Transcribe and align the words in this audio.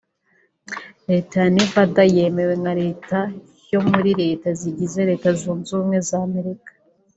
Leta 1.09 1.35
ya 1.43 1.49
Nevada 1.55 2.01
yemewe 2.15 2.53
nka 2.61 2.73
Leta 2.81 3.19
ya 3.69 3.79
muri 3.91 4.11
leta 4.21 4.47
zigize 4.59 4.99
Leta 5.09 5.27
zunze 5.39 5.69
ubumwe 5.73 5.97
za 6.07 6.17
Amerika 6.27 6.71